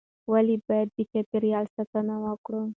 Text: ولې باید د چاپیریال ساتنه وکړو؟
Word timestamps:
ولې 0.31 0.55
باید 0.67 0.89
د 0.95 0.97
چاپیریال 1.11 1.65
ساتنه 1.75 2.15
وکړو؟ 2.25 2.61